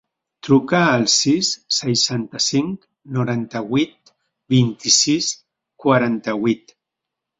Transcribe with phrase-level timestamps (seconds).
[0.45, 1.49] Truca al sis,
[1.79, 4.13] seixanta-cinc, noranta-vuit,
[4.55, 5.33] vint-i-sis,
[5.85, 6.75] quaranta-vuit.